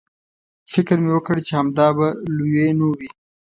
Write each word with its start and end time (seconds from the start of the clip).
فکر 0.71 0.97
مې 1.03 1.09
وکړ 1.13 1.35
چې 1.47 1.53
همدا 1.59 1.87
به 1.97 2.07
لویینو 2.37 2.87
وي. 2.97 3.09